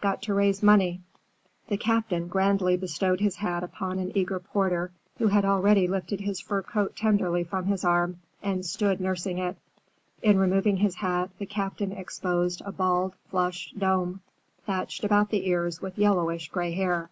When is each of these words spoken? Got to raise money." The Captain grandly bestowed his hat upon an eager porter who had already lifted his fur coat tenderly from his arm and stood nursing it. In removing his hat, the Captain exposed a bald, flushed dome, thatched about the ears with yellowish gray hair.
Got 0.00 0.22
to 0.22 0.34
raise 0.34 0.60
money." 0.60 1.02
The 1.68 1.76
Captain 1.76 2.26
grandly 2.26 2.76
bestowed 2.76 3.20
his 3.20 3.36
hat 3.36 3.62
upon 3.62 4.00
an 4.00 4.10
eager 4.16 4.40
porter 4.40 4.90
who 5.18 5.28
had 5.28 5.44
already 5.44 5.86
lifted 5.86 6.20
his 6.20 6.40
fur 6.40 6.62
coat 6.62 6.96
tenderly 6.96 7.44
from 7.44 7.66
his 7.66 7.84
arm 7.84 8.18
and 8.42 8.66
stood 8.66 9.00
nursing 9.00 9.38
it. 9.38 9.56
In 10.20 10.36
removing 10.36 10.78
his 10.78 10.96
hat, 10.96 11.30
the 11.38 11.46
Captain 11.46 11.92
exposed 11.92 12.60
a 12.64 12.72
bald, 12.72 13.14
flushed 13.30 13.78
dome, 13.78 14.20
thatched 14.66 15.04
about 15.04 15.30
the 15.30 15.46
ears 15.48 15.80
with 15.80 15.96
yellowish 15.96 16.48
gray 16.48 16.72
hair. 16.72 17.08